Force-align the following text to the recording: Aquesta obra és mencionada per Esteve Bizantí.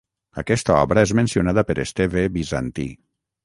Aquesta 0.43 0.77
obra 0.85 1.03
és 1.09 1.13
mencionada 1.21 1.67
per 1.69 1.77
Esteve 1.87 2.27
Bizantí. 2.41 2.91